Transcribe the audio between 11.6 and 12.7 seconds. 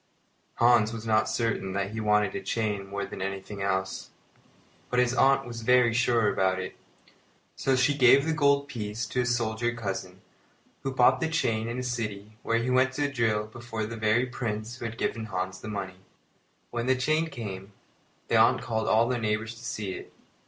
in a city where